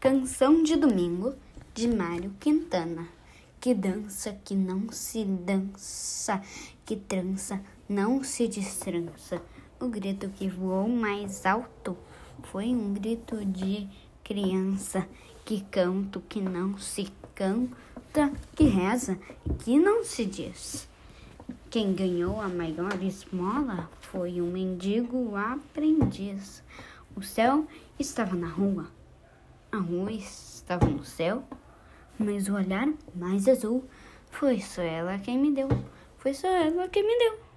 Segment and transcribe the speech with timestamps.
[0.00, 1.34] Canção de Domingo
[1.74, 3.06] de Mário Quintana.
[3.60, 6.40] Que dança que não se dança,
[6.86, 9.42] que trança não se destrança.
[9.78, 11.98] O grito que voou mais alto
[12.44, 13.86] foi um grito de
[14.24, 15.06] criança.
[15.44, 19.18] Que canto que não se canta, que reza
[19.58, 20.88] que não se diz.
[21.68, 26.62] Quem ganhou a maior esmola foi um mendigo aprendiz.
[27.14, 27.66] O céu
[27.98, 28.86] estava na rua,
[29.72, 31.44] a rua estava no céu,
[32.18, 33.84] mas o olhar mais azul
[34.30, 35.68] foi só ela quem me deu.
[36.18, 37.49] Foi só ela quem me deu.